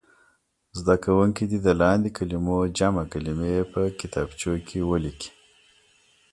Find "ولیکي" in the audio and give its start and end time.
4.89-5.31